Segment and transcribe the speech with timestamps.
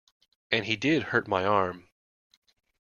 [0.51, 1.87] And he did hurt my arm.